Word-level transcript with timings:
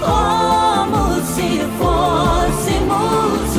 como 0.00 1.20
se 1.22 1.60
fôssemos 1.78 3.56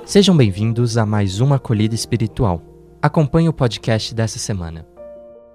um. 0.00 0.06
Sejam 0.06 0.36
bem-vindos 0.36 0.96
a 0.96 1.06
mais 1.06 1.40
uma 1.40 1.56
acolhida 1.56 1.94
espiritual. 1.94 2.62
Acompanhe 3.00 3.48
o 3.48 3.52
podcast 3.52 4.14
dessa 4.14 4.38
semana. 4.38 4.86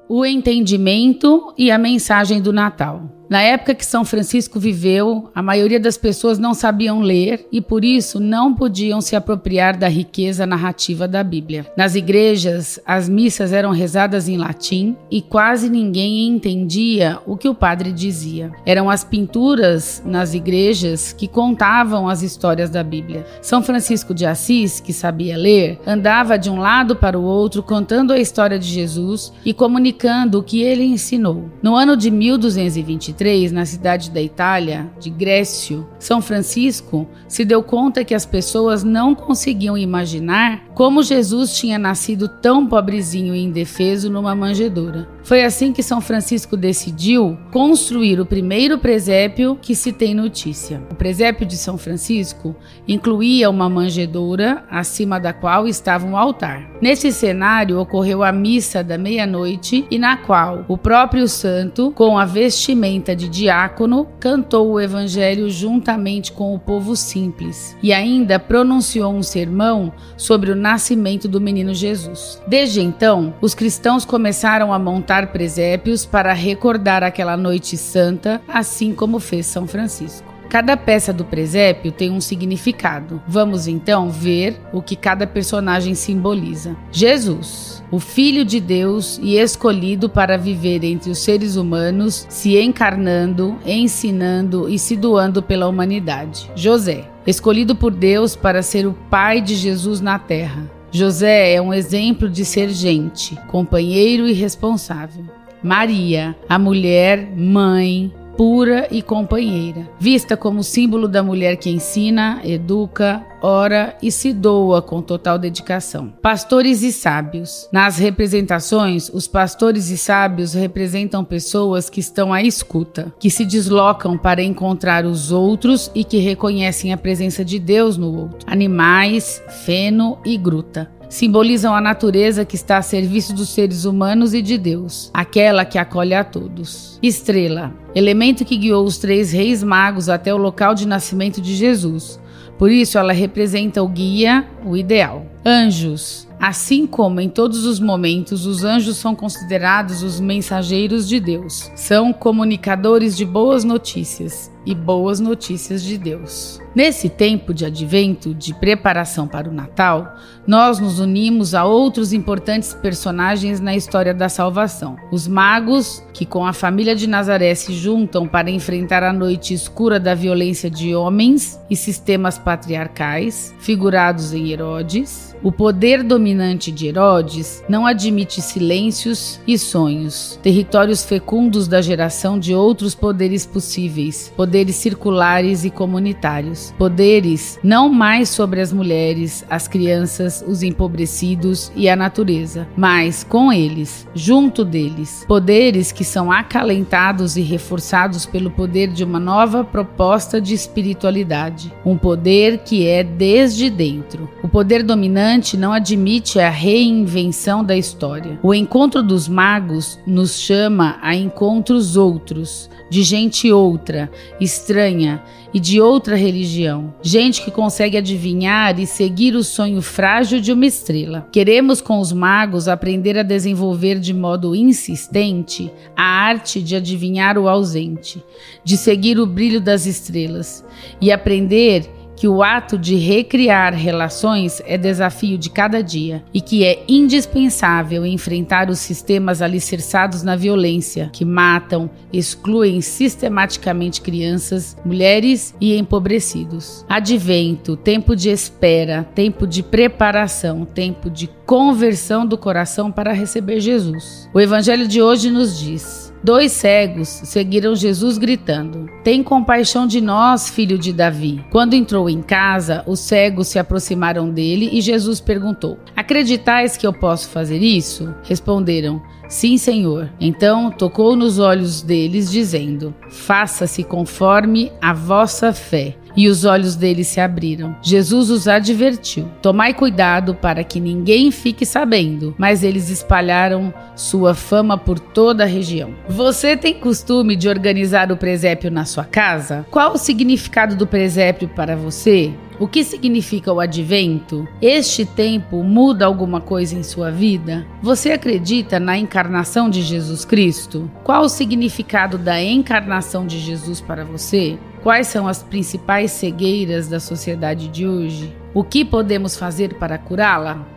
O 0.08 0.26
entendimento 0.26 1.54
e 1.58 1.72
a 1.72 1.78
mensagem 1.78 2.42
do 2.42 2.54
Natal. 2.54 3.23
Na 3.30 3.42
época 3.42 3.74
que 3.74 3.86
São 3.86 4.04
Francisco 4.04 4.60
viveu, 4.60 5.32
a 5.34 5.42
maioria 5.42 5.80
das 5.80 5.98
pessoas 5.98 6.38
não 6.38 6.54
sabiam 6.54 7.00
ler 7.00 7.48
e 7.52 7.62
por 7.62 7.84
isso 7.84 8.20
não 8.20 8.54
podiam 8.54 9.02
se 9.02 9.16
apropriar 9.16 9.78
da 9.78 9.88
riqueza 9.88 10.46
narrativa 10.46 11.08
da 11.08 11.24
Bíblia. 11.24 11.66
Nas 11.76 11.96
igrejas, 11.96 12.80
as 12.86 13.08
missas 13.08 13.54
eram 13.54 13.72
rezadas 13.72 14.28
em 14.28 14.38
latim 14.38 14.96
e 15.10 15.22
quase 15.22 15.70
ninguém 15.70 16.28
entendia 16.28 17.20
o 17.26 17.38
que 17.38 17.48
o 17.48 17.56
padre 17.56 17.92
dizia. 17.92 18.52
Eram 18.66 18.90
as 18.90 19.04
pinturas 19.04 20.04
nas 20.06 20.34
igrejas 20.34 21.14
que 21.14 21.28
contavam 21.28 22.10
as 22.10 22.22
histórias 22.22 22.70
da 22.70 22.84
Bíblia. 22.84 23.26
São 23.42 23.64
Francisco 23.64 24.14
de 24.14 24.26
Assis, 24.26 24.80
que 24.80 24.94
sabia 24.94 25.38
ler, 25.38 25.80
andava 25.88 26.38
de 26.38 26.50
um 26.50 26.60
lado 26.60 26.96
para 26.96 27.18
o 27.18 27.24
outro 27.24 27.64
contando 27.64 28.12
a 28.14 28.20
história 28.20 28.60
de 28.60 28.68
Jesus 28.68 29.34
e 29.46 29.54
comunicando 29.54 30.40
o 30.40 30.44
que 30.44 30.62
ele 30.62 30.84
ensinou. 30.84 31.50
No 31.62 31.76
ano 31.76 31.96
de 31.96 32.12
1223, 32.12 33.13
na 33.52 33.66
cidade 33.66 34.10
da 34.12 34.22
Itália, 34.22 34.92
de 35.00 35.10
Grécio, 35.10 35.88
São 36.00 36.22
Francisco 36.22 37.08
se 37.28 37.46
deu 37.46 37.64
conta 37.64 38.04
que 38.04 38.14
as 38.14 38.26
pessoas 38.26 38.84
não 38.84 39.16
conseguiam 39.16 39.78
imaginar 39.78 40.64
como 40.74 41.04
Jesus 41.04 41.56
tinha 41.56 41.78
nascido 41.78 42.28
tão 42.28 42.68
pobrezinho 42.68 43.36
e 43.36 43.44
indefeso 43.44 44.10
numa 44.10 44.36
manjedoura. 44.36 45.08
Foi 45.24 45.44
assim 45.44 45.72
que 45.72 45.82
São 45.82 46.02
Francisco 46.02 46.58
decidiu 46.58 47.38
construir 47.52 48.20
o 48.20 48.26
primeiro 48.26 48.78
presépio 48.78 49.58
que 49.62 49.74
se 49.74 49.94
tem 49.94 50.14
notícia. 50.14 50.82
O 50.92 50.96
presépio 50.96 51.46
de 51.46 51.56
São 51.56 51.78
Francisco 51.78 52.56
incluía 52.88 53.50
uma 53.50 53.70
manjedoura 53.70 54.64
acima 54.70 55.20
da 55.20 55.32
qual 55.32 55.68
estava 55.68 56.06
um 56.06 56.18
altar. 56.18 56.70
Nesse 56.82 57.12
cenário 57.12 57.80
ocorreu 57.80 58.22
a 58.24 58.32
missa 58.32 58.84
da 58.84 58.98
meia-noite 58.98 59.86
e 59.90 59.98
na 59.98 60.18
qual 60.18 60.66
o 60.68 60.78
próprio 60.78 61.28
santo, 61.28 61.92
com 61.92 62.18
a 62.18 62.26
vestimenta 62.26 63.03
de 63.12 63.28
diácono, 63.28 64.08
cantou 64.20 64.72
o 64.72 64.80
evangelho 64.80 65.50
juntamente 65.50 66.32
com 66.32 66.56
o 66.56 66.60
povo 66.60 66.96
simples 66.96 67.76
e 67.84 67.92
ainda 67.92 68.40
pronunciou 68.40 69.14
um 69.14 69.24
sermão 69.24 69.92
sobre 70.18 70.52
o 70.52 70.56
nascimento 70.56 71.28
do 71.28 71.42
menino 71.42 71.74
Jesus. 71.74 72.42
Desde 72.48 72.82
então, 72.82 73.34
os 73.42 73.54
cristãos 73.54 74.06
começaram 74.06 74.74
a 74.74 74.80
montar 74.80 75.04
montar 75.04 75.28
presépios 75.28 76.06
para 76.06 76.34
recordar 76.34 77.04
aquela 77.04 77.36
noite 77.38 77.78
santa, 77.78 78.42
assim 78.48 78.94
como 78.94 79.20
fez 79.20 79.46
São 79.46 79.68
Francisco. 79.68 80.33
Cada 80.54 80.78
peça 80.78 81.12
do 81.12 81.26
presépio 81.26 81.92
tem 81.92 82.12
um 82.12 82.22
significado. 82.22 83.20
Vamos 83.28 83.68
então 83.68 84.12
ver 84.12 84.56
o 84.72 84.84
que 84.84 84.96
cada 84.96 85.26
personagem 85.26 85.96
simboliza. 85.96 86.78
Jesus, 86.92 87.84
o 87.90 87.98
Filho 88.00 88.46
de 88.46 88.60
Deus 88.60 89.20
e 89.24 89.36
escolhido 89.40 90.08
para 90.08 90.38
viver 90.38 90.84
entre 90.84 91.10
os 91.10 91.18
seres 91.18 91.56
humanos, 91.56 92.28
se 92.30 92.56
encarnando, 92.56 93.58
ensinando 93.66 94.70
e 94.70 94.78
se 94.78 94.96
doando 94.96 95.42
pela 95.42 95.68
humanidade. 95.68 96.52
José, 96.56 97.10
escolhido 97.26 97.76
por 97.76 97.92
Deus 97.92 98.36
para 98.36 98.62
ser 98.62 98.86
o 98.86 98.94
pai 99.10 99.42
de 99.42 99.56
Jesus 99.56 100.02
na 100.02 100.20
terra. 100.20 100.70
José 100.92 101.56
é 101.56 101.60
um 101.60 101.74
exemplo 101.74 102.30
de 102.30 102.46
ser 102.46 102.70
gente, 102.70 103.36
companheiro 103.48 104.28
e 104.28 104.34
responsável. 104.34 105.26
Maria, 105.64 106.36
a 106.48 106.60
mulher, 106.60 107.28
mãe, 107.36 108.14
pura 108.38 108.88
e 108.92 109.02
companheira, 109.02 109.90
vista 110.00 110.36
como 110.36 110.64
símbolo 110.64 111.08
da 111.08 111.24
mulher 111.24 111.58
que 111.58 111.70
ensina, 111.70 112.42
educa, 112.44 113.26
ora 113.42 113.98
e 114.02 114.12
se 114.12 114.34
doa 114.34 114.82
com 114.82 115.02
total 115.02 115.38
dedicação. 115.38 116.14
Pastores 116.22 116.82
e 116.82 116.92
sábios. 116.92 117.68
Nas 117.72 117.98
representações, 117.98 119.10
os 119.10 119.28
pastores 119.28 119.90
e 119.90 119.98
sábios 119.98 120.54
representam 120.54 121.24
pessoas 121.24 121.90
que 121.90 122.00
estão 122.00 122.34
à 122.34 122.42
escuta, 122.42 123.14
que 123.20 123.30
se 123.30 123.46
deslocam 123.46 124.18
para 124.18 124.42
encontrar 124.42 125.06
os 125.06 125.32
outros 125.32 125.92
e 125.94 126.04
que 126.04 126.18
reconhecem 126.18 126.94
a 126.94 126.98
presença 126.98 127.44
de 127.44 127.60
Deus 127.60 127.98
no 127.98 128.16
outro. 128.16 128.40
Animais, 128.48 129.42
feno 129.66 130.18
e 130.26 130.38
gruta 130.38 130.90
simbolizam 131.14 131.76
a 131.76 131.80
natureza 131.80 132.44
que 132.44 132.56
está 132.56 132.80
a 132.80 132.82
serviço 132.82 133.36
dos 133.36 133.50
seres 133.50 133.86
humanos 133.86 134.34
e 134.34 134.42
de 134.42 134.58
Deus, 134.58 135.12
aquela 135.14 135.64
que 135.64 135.78
acolhe 135.78 136.16
a 136.16 136.24
todos. 136.24 136.98
Estrela, 137.04 137.72
elemento 137.94 138.44
que 138.44 138.58
guiou 138.58 138.84
os 138.84 138.98
três 138.98 139.32
reis 139.32 139.62
magos 139.62 140.10
até 140.10 140.34
o 140.34 140.38
local 140.38 140.74
de 140.74 140.88
nascimento 140.88 141.40
de 141.40 141.54
Jesus. 141.54 142.20
Por 142.58 142.72
isso, 142.72 142.98
ela 142.98 143.14
representa 143.14 143.84
o 143.84 143.88
guia, 143.88 144.48
o 144.66 144.76
ideal. 144.76 145.28
Anjos. 145.46 146.28
Assim 146.40 146.88
como 146.88 147.22
em 147.22 147.30
todos 147.30 147.64
os 147.64 147.80
momentos, 147.80 148.48
os 148.48 148.64
anjos 148.64 148.98
são 148.98 149.16
considerados 149.16 150.02
os 150.02 150.20
mensageiros 150.20 151.08
de 151.08 151.20
Deus. 151.20 151.72
São 151.76 152.12
comunicadores 152.12 153.16
de 153.16 153.24
boas 153.24 153.64
notícias 153.64 154.52
e 154.66 154.74
boas 154.74 155.20
notícias 155.20 155.84
de 155.84 155.98
Deus. 155.98 156.62
Nesse 156.76 157.08
tempo 157.08 157.54
de 157.54 157.66
advento, 157.66 158.34
de 158.34 158.52
preparação 158.56 159.28
para 159.28 159.48
o 159.48 159.54
Natal, 159.54 160.16
nós 160.48 160.80
nos 160.80 161.00
unimos 161.00 161.54
a 161.54 161.64
outros 161.64 162.12
importantes 162.14 162.74
personagens 162.74 163.60
na 163.60 163.76
história 163.76 164.14
da 164.14 164.28
salvação. 164.28 164.96
Os 165.12 165.28
magos, 165.28 166.04
que 166.14 166.26
com 166.26 166.46
a 166.46 166.52
família 166.52 166.96
de 166.96 167.08
Nazaré 167.08 167.54
se 167.54 167.74
juntam 167.74 168.28
para 168.28 168.50
enfrentar 168.50 169.04
a 169.04 169.14
noite 169.14 169.54
escura 169.54 170.00
da 170.00 170.16
violência 170.16 170.70
de 170.70 170.96
homens 170.96 171.60
e 171.70 171.76
sistemas 171.76 172.40
patriarcais, 172.40 173.54
figurados 173.60 174.34
em 174.34 174.52
Herodes. 174.52 175.36
O 175.44 175.52
poder 175.52 176.04
dominante 176.04 176.72
de 176.72 176.88
Herodes 176.88 177.64
não 177.68 177.86
admite 177.86 178.42
silêncios 178.42 179.40
e 179.46 179.58
sonhos, 179.58 180.40
territórios 180.42 181.04
fecundos 181.04 181.68
da 181.68 181.82
geração 181.82 182.40
de 182.40 182.56
outros 182.56 182.96
poderes 182.96 183.46
possíveis, 183.46 184.32
circulares 184.76 185.64
e 185.66 185.70
comunitários, 185.70 186.74
poderes 186.78 187.60
não 187.64 187.90
mais 187.90 188.30
sobre 188.30 188.62
as 188.62 188.72
mulheres, 188.72 189.46
as 189.50 189.68
crianças, 189.68 190.44
os 190.48 190.62
empobrecidos 190.62 191.72
e 191.76 191.90
a 191.90 191.96
natureza, 191.96 192.68
mas 192.78 193.24
com 193.24 193.52
eles, 193.52 194.08
junto 194.14 194.64
deles, 194.64 195.26
poderes 195.28 195.92
que 195.92 196.04
são 196.04 196.32
acalentados 196.32 197.38
e 197.38 197.42
reforçados 197.42 198.26
pelo 198.26 198.52
poder 198.52 198.90
de 198.90 199.04
uma 199.04 199.20
nova 199.20 199.64
proposta 199.64 200.40
de 200.40 200.54
espiritualidade, 200.54 201.74
um 201.86 201.98
poder 201.98 202.60
que 202.60 202.88
é 202.88 203.04
desde 203.04 203.70
dentro. 203.70 204.30
O 204.44 204.48
poder 204.48 204.84
dominante 204.84 205.58
não 205.58 205.72
admite 205.72 206.40
a 206.40 206.50
reinvenção 206.50 207.64
da 207.64 207.76
história. 207.76 208.40
O 208.44 208.54
encontro 208.54 209.02
dos 209.02 209.28
magos 209.28 210.00
nos 210.06 210.40
chama 210.40 210.98
a 211.02 211.16
encontros 211.16 211.96
outros, 211.98 212.70
de 212.90 213.04
gente 213.04 213.52
outra, 213.52 214.12
estranha 214.44 215.24
e 215.54 215.60
de 215.60 215.80
outra 215.80 216.16
religião. 216.16 216.94
Gente 217.02 217.44
que 217.44 217.52
consegue 217.52 217.98
adivinhar 217.98 218.80
e 218.80 218.86
seguir 218.86 219.36
o 219.36 219.44
sonho 219.44 219.82
frágil 219.82 220.40
de 220.42 220.52
uma 220.52 220.66
estrela. 220.66 221.28
Queremos 221.32 221.82
com 221.82 222.00
os 222.00 222.12
magos 222.12 222.68
aprender 222.68 223.18
a 223.18 223.24
desenvolver 223.24 224.00
de 224.00 224.14
modo 224.14 224.56
insistente 224.56 225.72
a 225.96 226.04
arte 226.04 226.62
de 226.62 226.76
adivinhar 226.76 227.38
o 227.38 227.48
ausente, 227.48 228.24
de 228.64 228.78
seguir 228.78 229.20
o 229.20 229.26
brilho 229.26 229.62
das 229.62 229.86
estrelas 229.86 230.66
e 231.00 231.12
aprender 231.12 231.90
que 232.16 232.28
o 232.28 232.44
ato 232.44 232.78
de 232.78 232.96
recriar 232.96 233.74
relações 233.74 234.62
é 234.66 234.78
desafio 234.78 235.38
de 235.38 235.50
cada 235.50 235.82
dia 235.82 236.24
e 236.34 236.42
que 236.42 236.64
é 236.64 236.84
indispensável 236.88 238.06
enfrentar 238.06 238.70
os 238.70 238.80
sistemas 238.80 239.42
alicerçados 239.42 240.24
na 240.24 240.36
violência 240.36 241.10
que 241.12 241.26
matam, 241.26 241.90
excluem 242.12 242.82
sistematicamente 242.82 244.02
crianças, 244.02 244.78
mulheres 244.86 245.54
e 245.60 245.78
empobrecidos. 245.78 246.86
Advento, 246.88 247.76
tempo 247.76 248.16
de 248.16 248.30
espera, 248.30 249.04
tempo 249.16 249.48
de 249.48 249.64
preparação, 249.64 250.66
tempo 250.66 251.10
de 251.10 251.28
conversão 251.46 252.26
do 252.26 252.38
coração 252.38 252.92
para 252.92 253.14
receber 253.14 253.60
Jesus. 253.60 254.30
O 254.34 254.40
evangelho 254.40 254.88
de 254.88 255.02
hoje 255.02 255.30
nos 255.30 255.60
diz: 255.60 256.03
Dois 256.24 256.54
cegos 256.54 257.10
seguiram 257.10 257.76
Jesus 257.76 258.18
gritando: 258.18 258.90
Tem 259.04 259.22
compaixão 259.22 259.86
de 259.86 260.00
nós, 260.00 260.50
filho 260.50 260.78
de 260.78 260.94
Davi. 260.94 261.44
Quando 261.52 261.74
entrou 261.74 262.10
em 262.10 262.22
casa, 262.22 262.82
os 262.88 263.02
cegos 263.02 263.50
se 263.50 263.60
aproximaram 263.60 264.30
dele 264.30 264.70
e 264.72 264.80
Jesus 264.80 265.20
perguntou: 265.20 265.78
Acreditais 265.94 266.78
que 266.78 266.88
eu 266.88 266.94
posso 266.94 267.28
fazer 267.28 267.62
isso? 267.62 268.16
Responderam: 268.24 269.02
Sim, 269.28 269.58
Senhor. 269.58 270.10
Então 270.18 270.72
tocou 270.72 271.16
nos 271.16 271.40
olhos 271.40 271.82
deles, 271.82 272.32
dizendo: 272.32 272.96
Faça-se 273.10 273.84
conforme 273.84 274.72
a 274.82 274.94
vossa 274.94 275.52
fé. 275.52 275.98
E 276.16 276.28
os 276.28 276.46
olhos 276.46 276.76
deles 276.76 277.08
se 277.08 277.20
abriram. 277.20 277.76
Jesus 277.82 278.30
os 278.30 278.48
advertiu: 278.48 279.30
Tomai 279.42 279.74
cuidado 279.74 280.36
para 280.36 280.64
que 280.64 280.80
ninguém 280.80 281.32
fique 281.32 281.66
sabendo. 281.66 282.34
Mas 282.38 282.64
eles 282.64 282.90
espalharam 282.90 283.74
sua 283.96 284.34
fama 284.34 284.78
por 284.78 285.00
toda 285.00 285.44
a 285.44 285.48
região. 285.48 285.94
Você 286.08 286.58
tem 286.58 286.74
costume 286.74 287.36
de 287.36 287.48
organizar 287.48 288.12
o 288.12 288.18
presépio 288.18 288.72
na 288.72 288.86
sua 288.86 289.04
casa? 289.04 289.66
Qual 289.70 289.94
o 289.94 289.98
significado 289.98 290.76
do 290.76 290.88
presépio 290.88 291.48
para 291.48 291.76
você? 291.76 292.34
O 292.60 292.68
que 292.68 292.84
significa 292.84 293.52
o 293.52 293.60
advento? 293.60 294.48
Este 294.62 295.06
tempo 295.06 295.64
muda 295.64 296.06
alguma 296.06 296.40
coisa 296.40 296.76
em 296.76 296.84
sua 296.84 297.10
vida? 297.10 297.66
Você 297.82 298.12
acredita 298.12 298.80
na 298.80 298.98
encarnação 298.98 299.70
de 299.70 299.82
Jesus 299.82 300.24
Cristo? 300.24 300.90
Qual 301.04 301.24
o 301.24 301.30
significado 301.30 302.18
da 302.18 302.42
encarnação 302.42 303.26
de 303.26 303.40
Jesus 303.40 303.82
para 303.82 304.06
você? 304.06 304.58
Quais 304.84 305.08
são 305.08 305.30
as 305.30 305.42
principais 305.42 306.12
cegueiras 306.12 306.90
da 306.90 307.00
sociedade 307.00 307.70
de 307.70 307.88
hoje? 307.88 308.36
O 308.54 308.66
que 308.66 308.84
podemos 308.84 309.38
fazer 309.38 309.76
para 309.76 309.98
curá-la? 309.98 310.68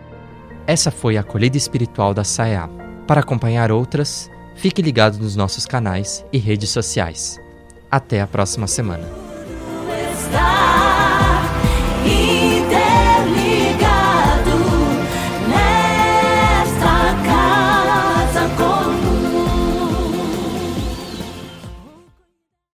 Essa 0.64 0.92
foi 0.92 1.16
a 1.16 1.22
acolhida 1.22 1.56
espiritual 1.56 2.14
da 2.14 2.22
SAEA. 2.22 2.70
Para 3.04 3.20
acompanhar 3.20 3.72
outras, 3.72 4.30
fique 4.54 4.80
ligado 4.80 5.18
nos 5.18 5.34
nossos 5.34 5.66
canais 5.66 6.24
e 6.32 6.38
redes 6.38 6.70
sociais. 6.70 7.40
Até 7.90 8.20
a 8.20 8.28
próxima 8.28 8.68
semana. 8.68 9.25